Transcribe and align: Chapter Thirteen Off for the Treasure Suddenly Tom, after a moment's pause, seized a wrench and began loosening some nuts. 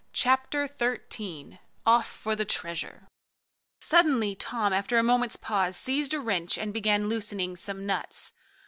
Chapter 0.13 0.67
Thirteen 0.67 1.59
Off 1.85 2.07
for 2.07 2.35
the 2.35 2.43
Treasure 2.43 3.07
Suddenly 3.79 4.33
Tom, 4.33 4.73
after 4.73 4.97
a 4.97 5.03
moment's 5.03 5.35
pause, 5.37 5.77
seized 5.77 6.15
a 6.15 6.19
wrench 6.19 6.57
and 6.57 6.73
began 6.73 7.07
loosening 7.07 7.55
some 7.55 7.85
nuts. 7.85 8.33